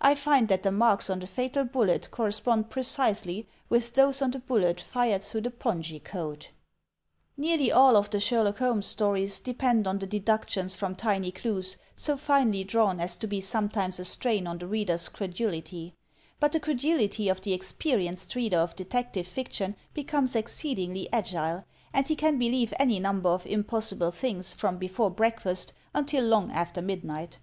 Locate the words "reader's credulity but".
14.66-16.52